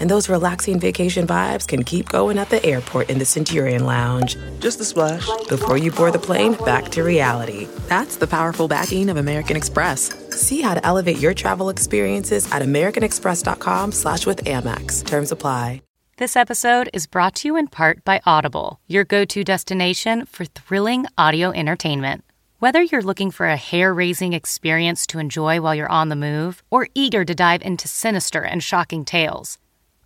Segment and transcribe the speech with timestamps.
[0.00, 4.36] And those relaxing vacation vibes can keep going at the airport in the Centurion Lounge.
[4.58, 5.28] Just a splash.
[5.48, 7.68] Before you board the plane, back to reality.
[7.88, 10.12] That's the powerful backing of American Express.
[10.30, 15.06] See how to elevate your travel experiences at americanexpress.com slash with Amex.
[15.06, 15.82] Terms apply.
[16.16, 21.06] This episode is brought to you in part by Audible, your go-to destination for thrilling
[21.16, 22.24] audio entertainment.
[22.58, 26.88] Whether you're looking for a hair-raising experience to enjoy while you're on the move or
[26.94, 29.56] eager to dive into sinister and shocking tales,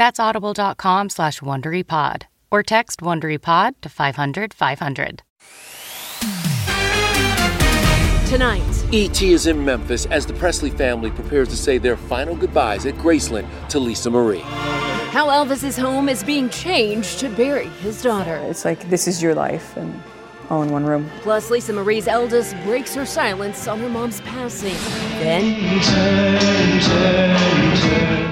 [0.00, 5.22] That's audible.com slash WonderyPod or text WonderyPod to 500 500.
[8.26, 9.30] Tonight, E.T.
[9.30, 13.46] is in Memphis as the Presley family prepares to say their final goodbyes at Graceland
[13.68, 14.40] to Lisa Marie.
[15.10, 18.36] how Elvis's home is being changed to bury his daughter.
[18.36, 20.02] It's like this is your life and
[20.48, 21.10] all in one room.
[21.20, 24.72] Plus, Lisa Marie's eldest breaks her silence on her mom's passing.
[25.20, 25.60] Then,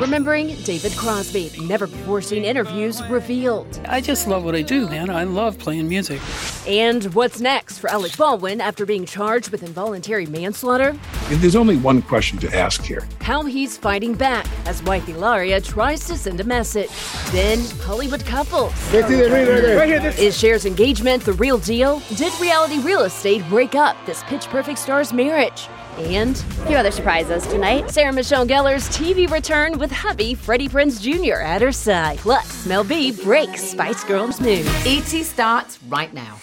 [0.00, 3.80] remembering David Crosby, never before seen interviews revealed.
[3.86, 5.10] I just love what I do, man.
[5.10, 6.20] I love playing music.
[6.66, 10.96] And what's next for Alec Baldwin after being charged with involuntary manslaughter?
[11.28, 13.06] There's only one question to ask here.
[13.20, 16.90] How he's fighting back as wife Hilaria tries to send a message.
[17.32, 18.72] Then, Hollywood couples.
[18.92, 22.00] Right here, right here, right Is Cher's engagement the real deal?
[22.14, 25.68] Did reality real estate break up this pitch perfect star's marriage?
[25.98, 27.90] And A few other surprises tonight.
[27.90, 31.40] Sarah Michelle Gellar's TV return with hubby Freddie Prinze Jr.
[31.40, 32.18] at her side.
[32.18, 34.66] Plus, Mel B breaks Spice Girls news.
[34.86, 36.36] ET starts right now.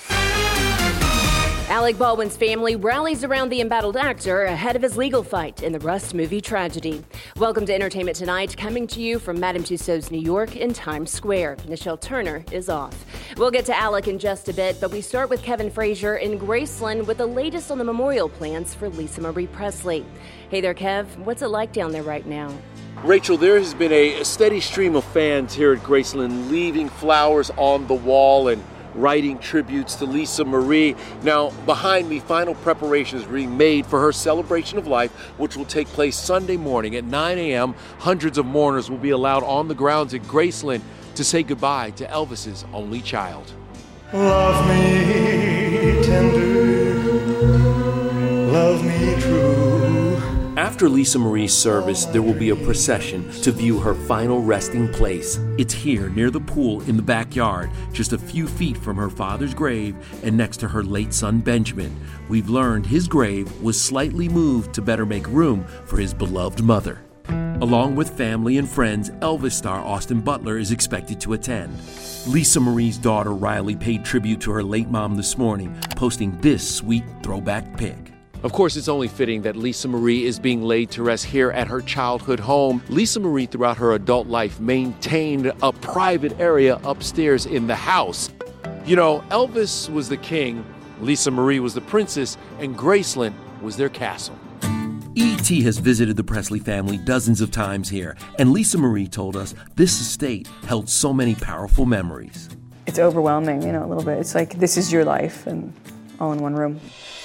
[1.76, 5.80] Alec Baldwin's family rallies around the embattled actor ahead of his legal fight in the
[5.80, 7.04] Rust movie tragedy.
[7.36, 11.58] Welcome to Entertainment Tonight, coming to you from Madame Tussauds New York in Times Square.
[11.68, 12.96] Nischelle Turner is off.
[13.36, 16.40] We'll get to Alec in just a bit, but we start with Kevin Frazier in
[16.40, 20.06] Graceland with the latest on the memorial plans for Lisa Marie Presley.
[20.50, 21.08] Hey there, Kev.
[21.26, 22.58] What's it like down there right now?
[23.04, 27.86] Rachel, there has been a steady stream of fans here at Graceland leaving flowers on
[27.88, 28.64] the wall and
[28.96, 30.96] writing tributes to Lisa Marie.
[31.24, 35.88] Now, behind me, final preparations being made for her celebration of life, which will take
[35.88, 37.76] place Sunday morning at 9 a.m.
[38.00, 40.82] Hundreds of mourners will be allowed on the grounds at Graceland
[41.16, 43.52] to say goodbye to Elvis's only child.
[44.14, 46.94] Love me tender,
[48.52, 49.65] love me true.
[50.76, 55.40] After Lisa Marie's service, there will be a procession to view her final resting place.
[55.58, 59.54] It's here near the pool in the backyard, just a few feet from her father's
[59.54, 61.98] grave and next to her late son Benjamin.
[62.28, 67.00] We've learned his grave was slightly moved to better make room for his beloved mother.
[67.30, 71.74] Along with family and friends, Elvis star Austin Butler is expected to attend.
[72.28, 77.06] Lisa Marie's daughter Riley paid tribute to her late mom this morning, posting this sweet
[77.24, 78.05] throwback pic.
[78.46, 81.68] Of course, it's only fitting that Lisa Marie is being laid to rest here at
[81.68, 82.84] her childhood home.
[82.90, 88.30] Lisa Marie, throughout her adult life, maintained a private area upstairs in the house.
[88.86, 90.64] You know, Elvis was the king,
[91.02, 94.38] Lisa Marie was the princess, and Graceland was their castle.
[95.16, 95.64] E.T.
[95.64, 100.00] has visited the Presley family dozens of times here, and Lisa Marie told us this
[100.00, 102.50] estate held so many powerful memories.
[102.86, 104.20] It's overwhelming, you know, a little bit.
[104.20, 105.74] It's like this is your life and
[106.20, 106.80] all in one room.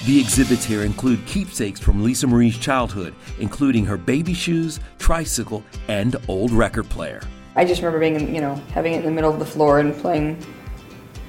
[0.07, 6.17] The exhibits here include keepsakes from Lisa Marie's childhood, including her baby shoes, tricycle, and
[6.29, 7.23] old record player.
[7.57, 9.95] I just remember being, you know, having it in the middle of the floor and
[9.95, 10.45] playing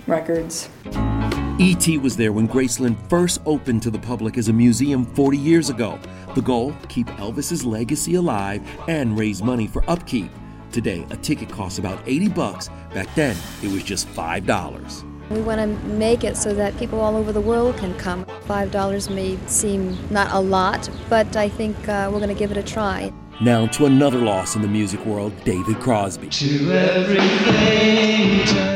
[0.08, 0.70] records.
[1.60, 1.98] E.T.
[2.00, 6.00] was there when Graceland first opened to the public as a museum 40 years ago.
[6.34, 10.32] The goal keep Elvis's legacy alive and raise money for upkeep.
[10.72, 12.70] Today, a ticket costs about 80 bucks.
[12.94, 15.11] Back then, it was just $5.
[15.32, 18.26] We want to make it so that people all over the world can come.
[18.48, 22.58] $5 may seem not a lot, but I think uh, we're going to give it
[22.58, 23.12] a try.
[23.42, 26.28] Now to another loss in the music world, David Crosby.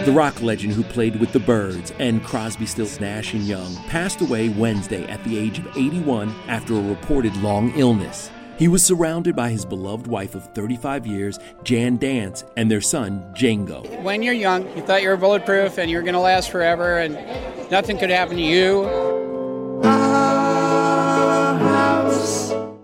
[0.06, 4.22] The rock legend who played with the Byrds and Crosby, Stills, Nash and Young passed
[4.22, 8.32] away Wednesday at the age of 81 after a reported long illness.
[8.58, 13.20] He was surrounded by his beloved wife of 35 years, Jan Dance, and their son,
[13.34, 14.02] Django.
[14.02, 17.00] When you're young, you thought you were bulletproof and you were going to last forever
[17.00, 17.16] and
[17.70, 18.86] nothing could happen to you.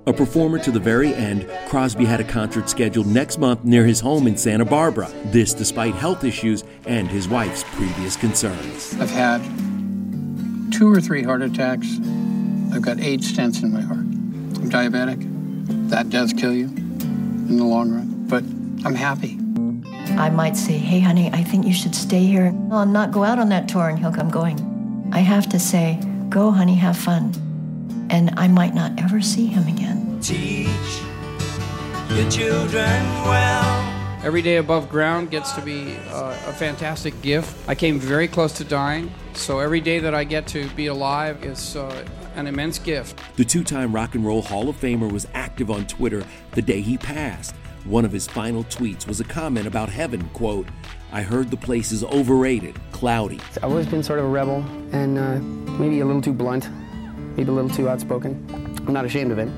[0.08, 4.02] A performer to the very end, Crosby had a concert scheduled next month near his
[4.02, 5.10] home in Santa Barbara.
[5.28, 8.94] This despite health issues and his wife's previous concerns.
[9.00, 9.42] I've had
[10.74, 11.98] two or three heart attacks.
[12.74, 14.00] I've got eight stents in my heart.
[14.00, 15.31] I'm diabetic.
[15.92, 18.46] That does kill you in the long run, but
[18.86, 19.38] I'm happy.
[20.18, 22.56] I might say, hey, honey, I think you should stay here.
[22.72, 25.10] I'll not go out on that tour, and he'll come going.
[25.12, 26.00] I have to say,
[26.30, 27.34] go, honey, have fun.
[28.10, 30.18] And I might not ever see him again.
[30.22, 30.70] Teach
[32.10, 34.22] your children well.
[34.24, 37.54] Every day above ground gets to be uh, a fantastic gift.
[37.68, 41.44] I came very close to dying, so every day that I get to be alive
[41.44, 42.06] is uh,
[42.36, 43.20] an immense gift.
[43.38, 46.82] The two time Rock and Roll Hall of Famer was active on Twitter the day
[46.82, 47.56] he passed.
[47.86, 50.68] One of his final tweets was a comment about heaven, quote,
[51.12, 53.40] I heard the place is overrated, cloudy.
[53.58, 54.64] I've always been sort of a rebel
[54.94, 55.40] and uh,
[55.80, 56.70] maybe a little too blunt,
[57.36, 58.46] maybe a little too outspoken.
[58.88, 59.50] I'm not ashamed of it.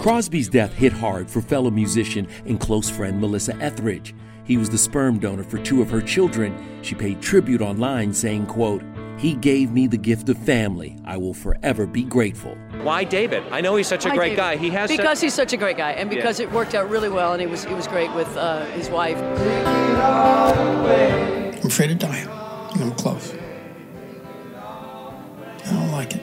[0.00, 4.14] Crosby's death hit hard for fellow musician and close friend Melissa Etheridge.
[4.44, 6.82] He was the sperm donor for two of her children.
[6.82, 8.82] She paid tribute online saying, quote,
[9.18, 10.96] he gave me the gift of family.
[11.04, 12.56] I will forever be grateful.
[12.82, 13.44] Why David?
[13.52, 14.36] I know he's such a Why great David?
[14.38, 14.56] guy.
[14.56, 15.24] He has because such...
[15.26, 16.46] he's such a great guy, and because Yeah.
[16.46, 19.18] it worked out really well, and he was he was great with uh, his wife.
[21.54, 22.26] I'm afraid of dying,
[22.72, 23.32] and I'm close.
[24.56, 26.22] I don't like it.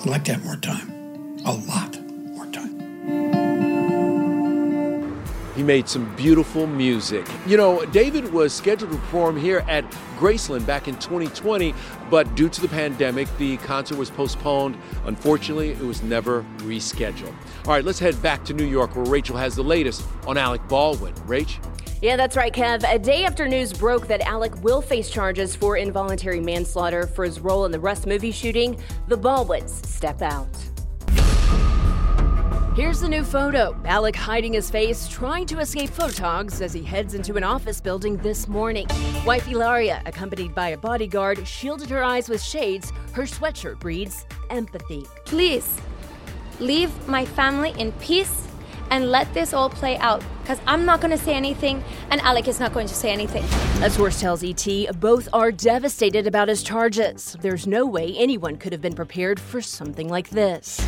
[0.00, 0.90] I'd like to have more time.
[1.44, 1.98] A lot
[5.56, 7.26] He made some beautiful music.
[7.46, 11.74] You know, David was scheduled to perform here at Graceland back in 2020,
[12.10, 14.76] but due to the pandemic, the concert was postponed.
[15.06, 17.34] Unfortunately, it was never rescheduled.
[17.64, 20.60] All right, let's head back to New York where Rachel has the latest on Alec
[20.68, 21.14] Baldwin.
[21.26, 21.56] Rach?
[22.02, 22.84] Yeah, that's right, Kev.
[22.92, 27.40] A day after news broke that Alec will face charges for involuntary manslaughter for his
[27.40, 28.78] role in the Rust movie shooting,
[29.08, 30.75] the Baldwins step out.
[32.76, 33.74] Here's the new photo.
[33.86, 38.18] Alec hiding his face, trying to escape photogs as he heads into an office building
[38.18, 38.86] this morning.
[39.24, 42.92] Wife Hilaria, accompanied by a bodyguard, shielded her eyes with shades.
[43.12, 45.06] Her sweatshirt reads, Empathy.
[45.24, 45.80] Please
[46.60, 48.46] leave my family in peace
[48.90, 52.46] and let this all play out because I'm not going to say anything and Alec
[52.46, 53.44] is not going to say anything.
[53.82, 54.66] A source tells ET
[55.00, 57.38] both are devastated about his charges.
[57.40, 60.78] There's no way anyone could have been prepared for something like this.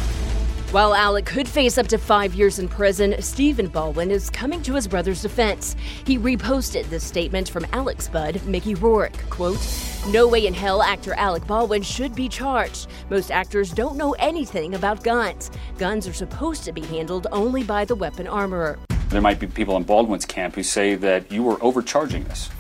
[0.70, 4.75] While Alec could face up to five years in prison, Stephen Baldwin is coming to
[4.75, 5.75] his brother's defense.
[6.05, 9.17] He reposted this statement from Alec's bud, Mickey Rourke.
[9.31, 9.67] Quote,
[10.09, 12.88] No way in hell actor Alec Baldwin should be charged.
[13.09, 15.50] Most actors don't know anything about guns.
[15.79, 18.79] Guns are supposed to be handled only by the weapon armorer.
[19.09, 22.50] There might be people in Baldwin's camp who say that you were overcharging this.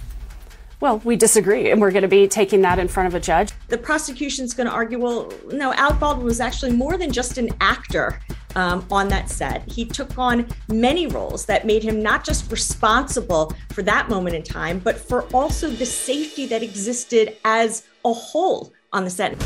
[0.80, 3.50] Well, we disagree, and we're going to be taking that in front of a judge.
[3.66, 7.48] The prosecution's going to argue, well, no, Alec Baldwin was actually more than just an
[7.60, 8.20] actor
[8.54, 9.68] um, on that set.
[9.70, 14.44] He took on many roles that made him not just responsible for that moment in
[14.44, 19.36] time, but for also the safety that existed as a whole on the set.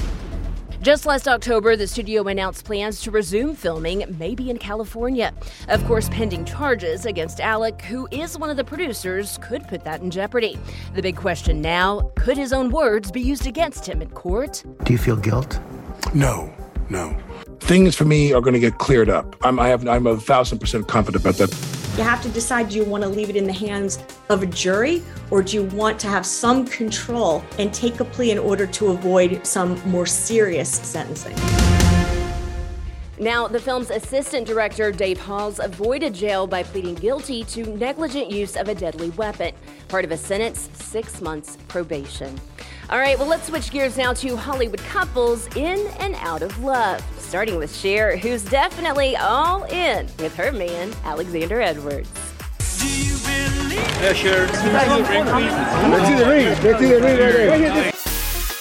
[0.83, 5.33] Just last October, the studio announced plans to resume filming, maybe in California.
[5.69, 10.01] Of course, pending charges against Alec, who is one of the producers, could put that
[10.01, 10.59] in jeopardy.
[10.97, 14.65] The big question now could his own words be used against him in court?
[14.83, 15.61] Do you feel guilt?
[16.15, 16.53] No,
[16.91, 17.17] no.
[17.61, 19.37] Things for me are going to get cleared up.
[19.43, 21.82] I'm, I have, I'm a thousand percent confident about that.
[21.97, 23.99] You have to decide do you want to leave it in the hands
[24.31, 28.31] of a jury or do you want to have some control and take a plea
[28.31, 31.37] in order to avoid some more serious sentencing?
[33.19, 38.57] Now, the film's assistant director, Dave Halls, avoided jail by pleading guilty to negligent use
[38.57, 39.55] of a deadly weapon.
[39.89, 42.41] Part of a sentence, six months probation.
[42.89, 47.05] All right, well, let's switch gears now to Hollywood couples in and out of love.
[47.33, 52.11] Starting with Cher, who's definitely all in with her man, Alexander Edwards.
[54.03, 54.47] Yeah, sure.
[54.49, 56.45] Let's see the ring.
[56.63, 57.93] Let's see the ring right there.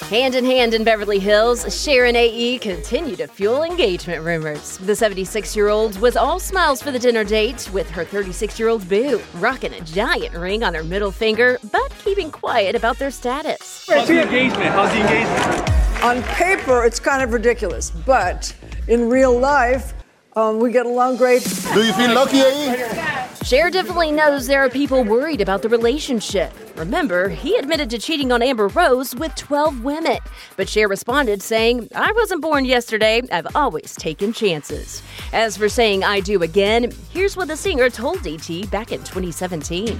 [0.08, 4.78] Hand in hand in Beverly Hills, Cher and AE continue to fuel engagement rumors.
[4.78, 8.70] The 76 year old was all smiles for the dinner date with her 36 year
[8.70, 13.12] old boo, rocking a giant ring on her middle finger, but keeping quiet about their
[13.12, 13.86] status.
[13.90, 14.70] How's the engagement?
[14.70, 15.72] How's the engagement?
[16.04, 18.56] On paper, it's kind of ridiculous, but
[18.88, 19.94] in real life,
[20.36, 21.44] um, we get along great.
[21.74, 23.28] Do you feel lucky, AE?
[23.44, 26.54] Cher definitely knows there are people worried about the relationship.
[26.78, 30.20] Remember, he admitted to cheating on Amber Rose with 12 women.
[30.56, 33.22] But Cher responded saying, I wasn't born yesterday.
[33.32, 35.04] I've always taken chances.
[35.34, 40.00] As for saying I do again, here's what the singer told ET back in 2017.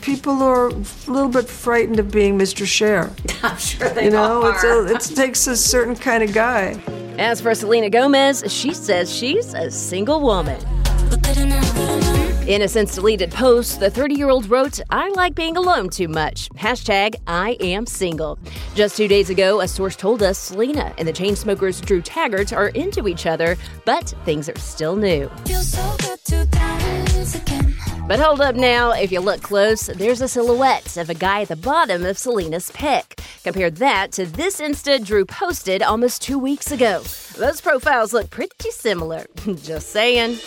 [0.00, 0.72] People are a
[1.06, 2.64] little bit frightened of being Mr.
[2.66, 3.10] Cher.
[3.42, 4.54] I'm sure they You know, are.
[4.54, 6.80] it's a, it takes a certain kind of guy.
[7.20, 10.58] As for Selena Gomez, she says she's a single woman.
[12.48, 16.08] In a since deleted post, the 30 year old wrote, I like being alone too
[16.08, 16.48] much.
[16.56, 18.38] Hashtag I am single.
[18.74, 22.68] Just two days ago, a source told us Selena and the Chainsmokers Drew Taggart are
[22.68, 25.30] into each other, but things are still new.
[28.10, 31.48] But hold up now, if you look close, there's a silhouette of a guy at
[31.48, 33.20] the bottom of Selena's pic.
[33.44, 37.04] Compare that to this Insta Drew posted almost two weeks ago.
[37.38, 39.26] Those profiles look pretty similar.
[39.62, 40.40] Just saying.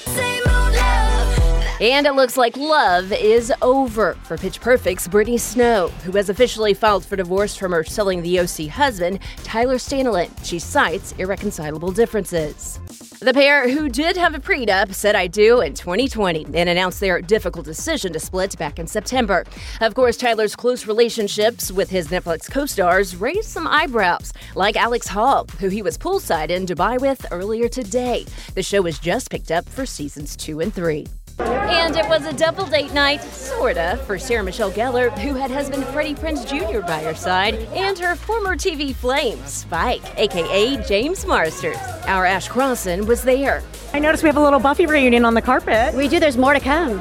[1.80, 6.74] And it looks like love is over for Pitch Perfect's Brittany Snow, who has officially
[6.74, 10.30] filed for divorce from her selling the OC husband, Tyler Stanley.
[10.44, 12.82] She cites irreconcilable differences.
[13.24, 17.22] The pair, who did have a prenup, said I do in 2020 and announced their
[17.22, 19.46] difficult decision to split back in September.
[19.80, 25.08] Of course, Tyler's close relationships with his Netflix co stars raised some eyebrows, like Alex
[25.08, 28.26] Hall, who he was poolside in Dubai with earlier today.
[28.56, 31.08] The show was just picked up for seasons two and three.
[31.40, 35.86] And it was a double date night, sorta, for Sarah Michelle Gellar, who had husband
[35.86, 36.82] Freddie Prinze Jr.
[36.82, 41.78] by her side, and her former TV flame, Spike, aka James Marsters.
[42.06, 43.64] Our Ash Crossan was there.
[43.94, 45.94] I noticed we have a little Buffy reunion on the carpet.
[45.94, 46.20] We do.
[46.20, 47.00] There's more to come.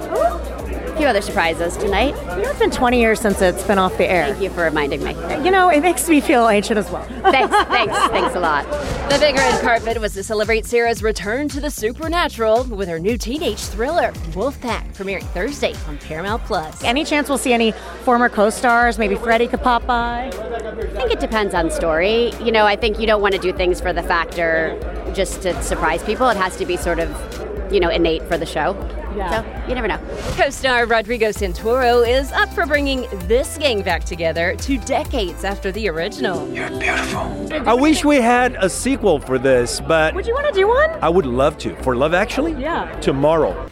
[1.03, 2.15] Few other surprises tonight.
[2.37, 4.29] You know, it's been 20 years since it's been off the air.
[4.29, 5.15] Thank you for reminding me.
[5.45, 7.03] You know, it makes me feel ancient as well.
[7.23, 8.65] Thanks, thanks, thanks a lot.
[9.11, 13.19] The big red carpet was to celebrate Sarah's return to the supernatural with her new
[13.19, 16.85] teenage thriller, Wolfpack, premiering Thursday on Paramount Plus.
[16.85, 17.73] Any chance we'll see any
[18.05, 18.97] former co-stars?
[18.97, 20.29] Maybe Freddie could pop by.
[20.29, 22.31] I think it depends on story.
[22.45, 24.79] You know, I think you don't want to do things for the factor
[25.17, 26.29] just to surprise people.
[26.29, 27.11] It has to be sort of,
[27.73, 28.75] you know, innate for the show.
[29.17, 29.43] Yeah.
[29.43, 29.99] So you never know.
[30.37, 35.73] Co star Rodrigo Santoro is up for bringing this gang back together two decades after
[35.73, 36.49] the original.
[36.53, 37.69] You're beautiful.
[37.69, 40.91] I wish we had a sequel for this, but Would you want to do one?
[41.03, 41.75] I would love to.
[41.83, 42.53] For Love Actually?
[42.55, 42.93] Yeah.
[43.01, 43.69] Tomorrow.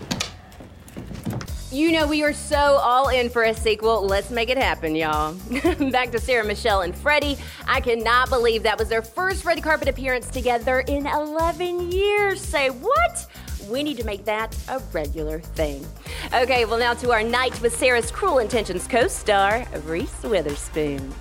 [1.73, 4.05] You know, we are so all in for a sequel.
[4.05, 5.35] Let's make it happen, y'all.
[5.93, 7.39] Back to Sarah Michelle and Freddie.
[7.69, 12.41] I cannot believe that was their first red carpet appearance together in 11 years.
[12.41, 13.27] Say what?
[13.71, 15.87] We need to make that a regular thing.
[16.35, 21.15] Okay, well, now to our night with Sarah's Cruel Intentions co star, Reese Witherspoon.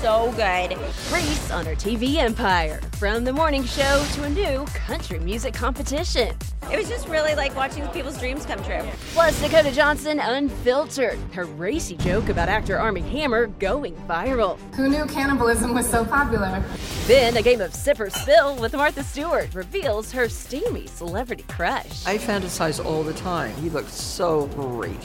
[0.00, 0.78] So good.
[1.12, 2.80] Reese on her TV empire.
[2.98, 6.34] From the morning show to a new country music competition.
[6.72, 8.82] It was just really like watching people's dreams come true.
[9.12, 11.18] Plus, Dakota Johnson unfiltered.
[11.32, 14.58] Her racy joke about actor Armie Hammer going viral.
[14.74, 16.64] Who knew cannibalism was so popular?
[17.06, 22.06] Then a game of Sip or Spill with Martha Stewart reveals her steamy celebrity crush.
[22.06, 23.54] I fantasize all the time.
[23.56, 24.96] He looks so great.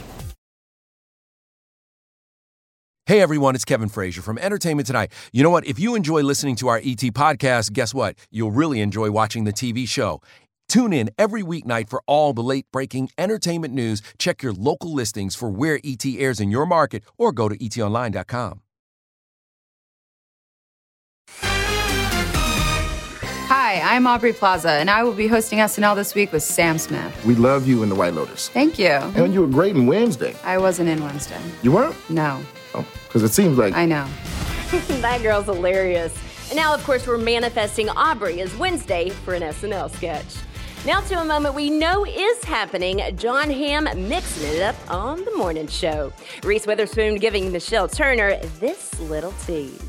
[3.07, 5.11] Hey everyone, it's Kevin Frazier from Entertainment Tonight.
[5.31, 5.67] You know what?
[5.67, 8.17] If you enjoy listening to our ET podcast, guess what?
[8.31, 10.23] You'll really enjoy watching the TV show.
[10.67, 14.01] Tune in every weeknight for all the late breaking entertainment news.
[14.17, 18.61] Check your local listings for where ET airs in your market or go to etonline.com.
[23.47, 27.23] Hi, I'm Aubrey Plaza, and I will be hosting SNL this week with Sam Smith.
[27.23, 28.49] We love you in The White Lotus.
[28.49, 28.87] Thank you.
[28.87, 30.35] And you were great in Wednesday.
[30.43, 31.39] I wasn't in Wednesday.
[31.61, 31.95] You weren't?
[32.09, 32.41] No.
[33.03, 33.73] Because it seems like.
[33.73, 34.07] I know.
[34.87, 36.15] that girl's hilarious.
[36.49, 40.25] And now, of course, we're manifesting Aubrey as Wednesday for an SNL sketch.
[40.85, 43.01] Now to a moment we know is happening.
[43.17, 46.13] Jon Hamm mixing it up on the morning show.
[46.43, 49.81] Reese Witherspoon giving Nischelle Turner this little tease.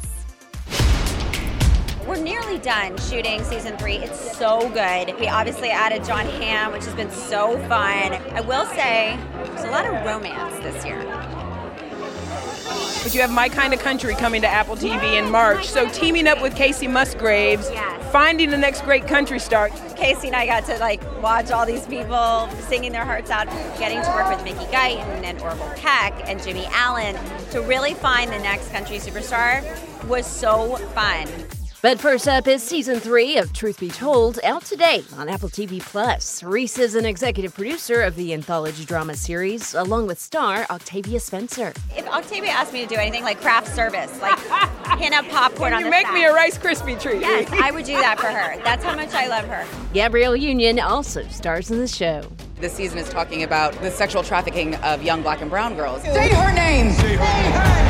[2.06, 3.96] We're nearly done shooting season three.
[3.96, 5.18] It's so good.
[5.20, 8.14] We obviously added Jon Hamm, which has been so fun.
[8.32, 11.02] I will say, there's a lot of romance this year.
[13.06, 15.68] But you have My Kind of Country coming to Apple TV in March.
[15.68, 17.70] So teaming up with Kacey Musgraves,
[18.10, 19.68] finding the next great country star.
[19.94, 23.46] Casey and I got to like watch all these people singing their hearts out,
[23.78, 27.14] getting to work with Mickey Guyton and Orville Peck and Jimmy Allen
[27.52, 29.62] to really find the next country superstar
[30.08, 31.28] was so fun.
[31.82, 35.80] But first up is season three of Truth Be Told, out today on Apple TV
[35.80, 36.42] Plus.
[36.42, 41.72] Reese is an executive producer of the anthology drama series, along with star Octavia Spencer.
[41.96, 44.38] If Octavia asked me to do anything like craft service, like
[44.98, 47.20] hand out popcorn Can on you the make side, me a Rice Krispie treat?
[47.20, 48.60] Yes, I would do that for her.
[48.64, 49.64] That's how much I love her.
[49.92, 52.24] Gabrielle Union also stars in the show.
[52.58, 56.02] This season is talking about the sexual trafficking of young black and brown girls.
[56.02, 57.85] Say her name.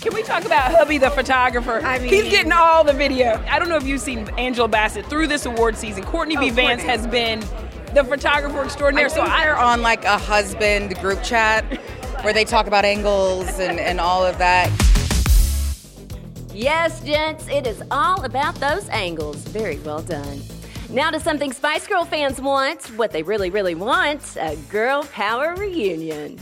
[0.00, 1.80] Can we talk about hubby the photographer?
[1.84, 3.44] I mean, he's getting all the video.
[3.50, 6.04] I don't know if you've seen Angela Bassett through this award season.
[6.04, 6.50] Courtney B.
[6.50, 6.88] Oh, Vance Courtney.
[6.88, 7.40] has been
[7.94, 9.06] the photographer extraordinaire.
[9.06, 11.64] I so I they're on like a husband group chat
[12.22, 14.70] where they talk about angles and, and all of that.
[16.54, 19.36] Yes, gents, it is all about those angles.
[19.48, 20.40] Very well done.
[20.88, 25.54] Now to something Spice Girl fans want, what they really, really want a girl power
[25.56, 26.40] reunion.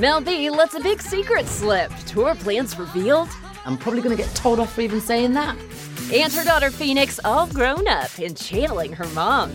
[0.00, 1.94] Mel B lets a big secret slip.
[2.06, 3.28] Tour plans revealed.
[3.66, 5.58] I'm probably going to get told off for even saying that.
[6.10, 9.52] And her daughter Phoenix all grown up and channeling her mom.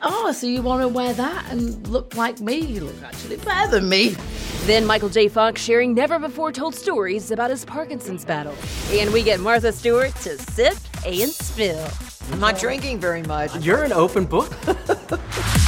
[0.00, 2.60] Oh, so you want to wear that and look like me?
[2.60, 4.14] You look actually better than me.
[4.66, 5.26] Then Michael J.
[5.26, 8.54] Fox sharing never before told stories about his Parkinson's battle.
[8.92, 11.90] And we get Martha Stewart to sip and spill.
[12.30, 13.56] I'm not drinking very much.
[13.56, 14.52] You're an open book.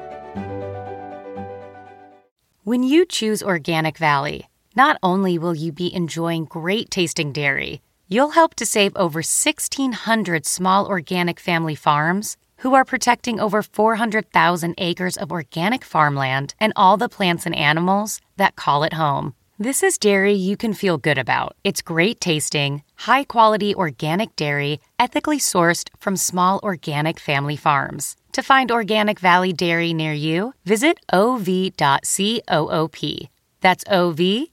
[2.63, 8.37] When you choose Organic Valley, not only will you be enjoying great tasting dairy, you'll
[8.37, 15.17] help to save over 1,600 small organic family farms who are protecting over 400,000 acres
[15.17, 19.33] of organic farmland and all the plants and animals that call it home.
[19.61, 21.55] This is dairy you can feel good about.
[21.63, 28.15] It's great tasting, high quality organic dairy, ethically sourced from small organic family farms.
[28.31, 31.75] To find Organic Valley Dairy near you, visit ov.coop.
[33.61, 34.49] That's ov.coop.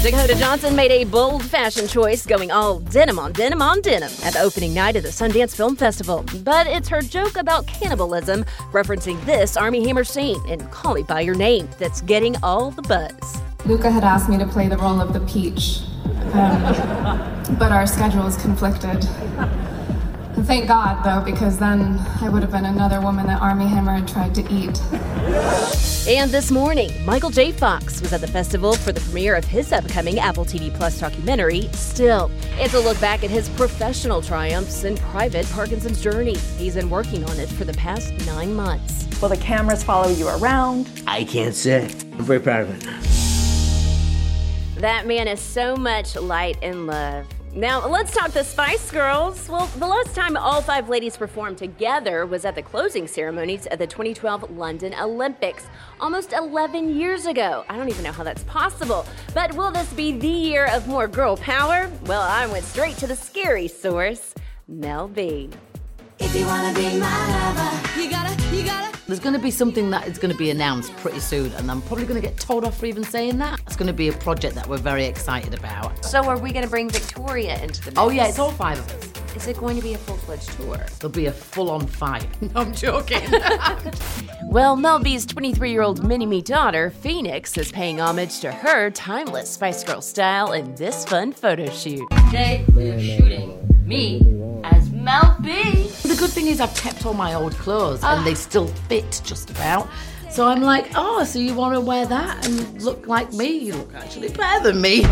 [0.00, 4.32] Dakota Johnson made a bold fashion choice going all denim on denim on denim at
[4.34, 6.24] the opening night of the Sundance Film Festival.
[6.44, 11.22] But it's her joke about cannibalism, referencing this Armie Hammer scene in Call Me By
[11.22, 13.42] Your Name, that's getting all the buzz.
[13.66, 15.80] Luca had asked me to play the role of the peach,
[16.32, 19.04] um, but our schedules conflicted.
[20.48, 23.92] And thank God, though, because then I would have been another woman that Armie Hammer
[23.92, 24.80] had tried to eat.
[26.08, 27.52] And this morning, Michael J.
[27.52, 31.68] Fox was at the festival for the premiere of his upcoming Apple TV Plus documentary,
[31.72, 32.30] Still.
[32.52, 36.38] It's a look back at his professional triumphs and private Parkinson's journey.
[36.56, 39.06] He's been working on it for the past nine months.
[39.20, 40.90] Will the cameras follow you around?
[41.06, 41.90] I can't say.
[42.14, 42.84] I'm very proud of it.
[44.80, 47.26] That man is so much light and love.
[47.54, 49.48] Now, let's talk the Spice Girls.
[49.48, 53.78] Well, the last time all five ladies performed together was at the closing ceremonies of
[53.78, 55.66] the 2012 London Olympics,
[55.98, 57.64] almost 11 years ago.
[57.68, 59.06] I don't even know how that's possible.
[59.34, 61.90] But will this be the year of more girl power?
[62.04, 64.34] Well, I went straight to the scary source,
[64.68, 65.50] Mel B.
[66.20, 68.98] If you wanna be my lover, you gotta, you gotta.
[69.06, 72.20] There's gonna be something that is gonna be announced pretty soon, and I'm probably gonna
[72.20, 73.60] get told off for even saying that.
[73.66, 76.04] It's gonna be a project that we're very excited about.
[76.04, 77.98] So are we going to bring Victoria into the mix?
[77.98, 79.36] Oh, yeah, it's all five of us.
[79.36, 80.78] Is it going to be a full-fledged tour?
[80.98, 82.26] There'll be a full on fight.
[82.40, 83.22] No, I'm joking.
[84.44, 88.88] Well, Mel B's 23 year old mini me daughter, Phoenix, is paying homage to her
[88.90, 92.08] timeless Spice Girl style in this fun photo shoot.
[92.26, 94.37] Today, we're shooting me as
[95.08, 95.88] Mel B.
[96.02, 98.46] The good thing is I've kept all my old clothes and they ah.
[98.48, 99.88] still fit just about.
[100.30, 103.46] So I'm like, oh, so you want to wear that and look like me?
[103.56, 105.06] You look actually better than me.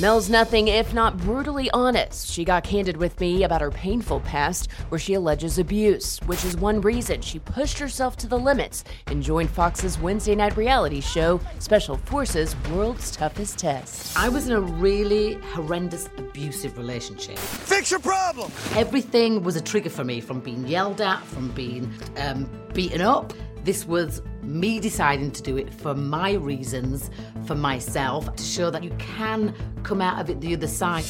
[0.00, 2.30] Mel's nothing if not brutally honest.
[2.30, 6.56] She got candid with me about her painful past, where she alleges abuse, which is
[6.56, 11.38] one reason she pushed herself to the limits and joined Fox's Wednesday night reality show,
[11.58, 14.16] Special Forces World's Toughest Test.
[14.16, 17.36] I was in a really horrendous, abusive relationship.
[17.36, 18.50] Fix your problem!
[18.76, 23.34] Everything was a trigger for me from being yelled at, from being um, beaten up.
[23.64, 27.10] This was me deciding to do it for my reasons,
[27.46, 31.04] for myself, to show that you can come out of it the other side.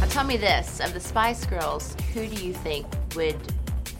[0.00, 3.36] Now tell me this, of the Spice Girls, who do you think would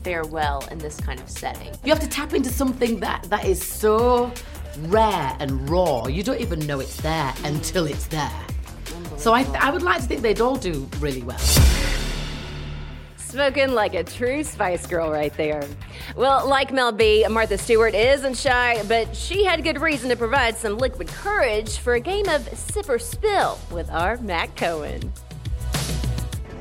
[0.02, 1.72] fare well in this kind of setting?
[1.84, 4.32] You have to tap into something that, that is so
[4.82, 6.06] rare and raw.
[6.06, 8.46] You don't even know it's there until it's there.
[9.16, 11.38] So I, I would like to think they'd all do really well.
[13.34, 15.66] Spoken like a true Spice Girl right there.
[16.14, 20.56] Well, like Mel B, Martha Stewart isn't shy, but she had good reason to provide
[20.56, 25.12] some liquid courage for a game of sip or spill with our Matt Cohen.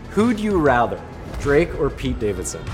[0.10, 1.00] Who'd you rather,
[1.40, 2.68] Drake or Pete Davidson?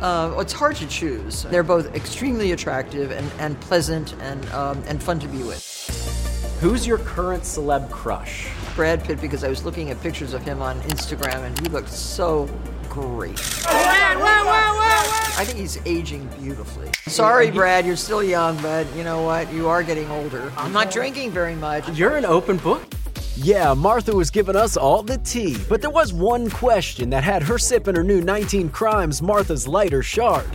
[0.00, 1.44] Uh, it's hard to choose.
[1.44, 6.58] They're both extremely attractive and, and pleasant and, um, and fun to be with.
[6.60, 8.48] Who's your current celeb crush?
[8.74, 11.90] Brad Pitt, because I was looking at pictures of him on Instagram and he looked
[11.90, 12.48] so
[12.94, 13.40] great.
[15.36, 16.90] I think he's aging beautifully.
[17.08, 19.52] Sorry, Brad, you're still young, but you know what?
[19.52, 20.52] You are getting older.
[20.56, 21.88] I'm not drinking very much.
[21.98, 22.82] You're an open book.
[23.36, 27.42] Yeah, Martha was giving us all the tea, but there was one question that had
[27.42, 30.46] her sipping her new 19 Crimes Martha's Lighter Chard.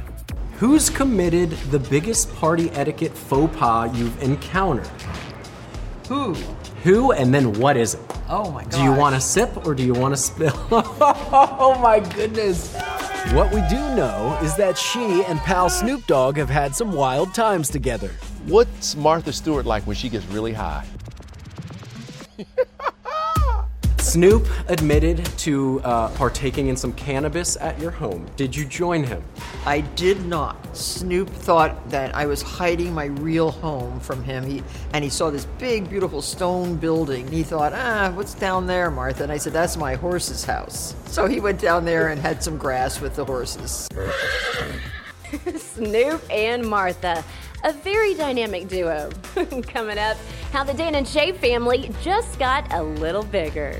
[0.59, 4.87] Who's committed the biggest party etiquette faux pas you've encountered?
[6.07, 6.35] Who?
[6.83, 8.18] Who and then what is it?
[8.31, 8.71] Oh my god.
[8.73, 10.53] Do you want to sip or do you want to spill?
[10.71, 12.75] oh my goodness.
[13.33, 17.33] What we do know is that she and pal Snoop Dogg have had some wild
[17.33, 18.11] times together.
[18.45, 20.85] What's Martha Stewart like when she gets really high?
[24.09, 28.25] Snoop admitted to uh, partaking in some cannabis at your home.
[28.35, 29.23] Did you join him?
[29.67, 30.75] I did not.
[30.75, 34.43] Snoop thought that I was hiding my real home from him.
[34.43, 37.27] He and he saw this big, beautiful stone building.
[37.27, 39.21] He thought, ah, what's down there, Martha?
[39.21, 40.95] And I said, that's my horse's house.
[41.05, 43.87] So he went down there and had some grass with the horses.
[45.55, 47.23] Snoop and Martha.
[47.63, 49.09] A very dynamic duo.
[49.67, 50.17] Coming up,
[50.51, 53.79] how the Dan and Shay family just got a little bigger.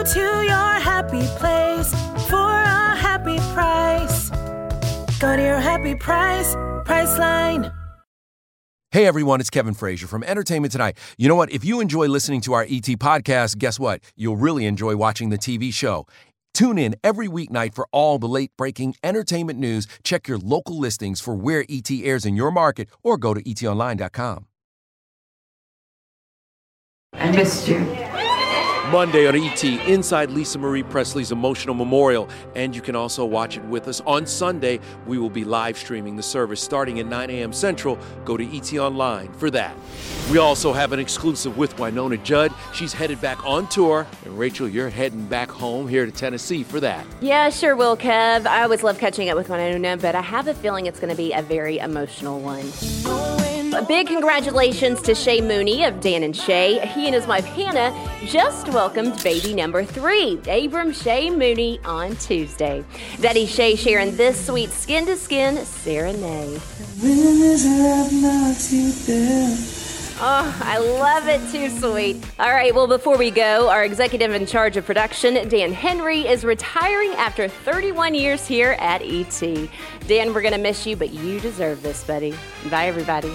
[0.00, 1.90] Go to your happy place
[2.30, 4.30] for a happy price.
[5.18, 6.54] Go to your happy price,
[6.86, 7.70] Priceline.
[8.92, 10.96] Hey everyone, it's Kevin Frazier from Entertainment Tonight.
[11.18, 11.52] You know what?
[11.52, 14.00] If you enjoy listening to our ET podcast, guess what?
[14.16, 16.06] You'll really enjoy watching the TV show.
[16.54, 19.86] Tune in every weeknight for all the late breaking entertainment news.
[20.02, 24.46] Check your local listings for where ET airs in your market or go to etonline.com.
[27.12, 28.10] I missed you.
[28.90, 32.28] Monday on ET, inside Lisa Marie Presley's Emotional Memorial.
[32.56, 34.80] And you can also watch it with us on Sunday.
[35.06, 37.52] We will be live streaming the service starting at 9 a.m.
[37.52, 38.00] Central.
[38.24, 39.76] Go to ET Online for that.
[40.28, 42.52] We also have an exclusive with Wynonna Judd.
[42.74, 44.08] She's headed back on tour.
[44.24, 47.06] And Rachel, you're heading back home here to Tennessee for that.
[47.20, 48.44] Yeah, sure will, Kev.
[48.44, 51.16] I always love catching up with Wynonna, but I have a feeling it's going to
[51.16, 52.66] be a very emotional one.
[53.88, 56.78] Big congratulations to Shay Mooney of Dan and Shay.
[56.88, 57.92] He and his wife Hannah
[58.26, 62.84] just welcomed baby number three, Abram Shay Mooney, on Tuesday.
[63.20, 66.60] Daddy Shay sharing this sweet skin to skin serenade.
[70.22, 71.40] Oh, I love it.
[71.50, 72.22] Too sweet.
[72.38, 76.44] All right, well, before we go, our executive in charge of production, Dan Henry, is
[76.44, 79.40] retiring after 31 years here at ET.
[80.06, 82.34] Dan, we're going to miss you, but you deserve this, buddy.
[82.70, 83.32] Bye, everybody.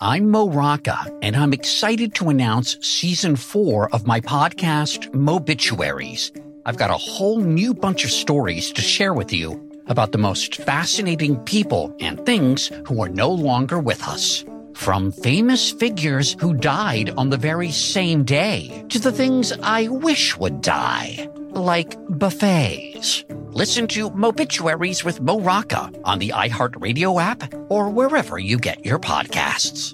[0.00, 6.36] I'm Mo Rocca, and I'm excited to announce season four of my podcast, Mobituaries.
[6.66, 10.56] I've got a whole new bunch of stories to share with you about the most
[10.56, 14.44] fascinating people and things who are no longer with us.
[14.74, 20.36] From famous figures who died on the very same day to the things I wish
[20.36, 23.24] would die, like buffets.
[23.50, 25.38] Listen to Mobituaries with Mo
[26.04, 29.92] on the iHeartRadio app or wherever you get your podcasts.